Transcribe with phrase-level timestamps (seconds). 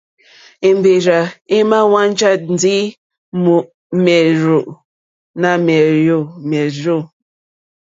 [0.69, 1.19] Èmbèrzà
[1.57, 2.77] èmà hwánjá ndí
[4.03, 4.59] mèrzó
[5.41, 5.49] nà
[6.49, 6.97] mèrzô.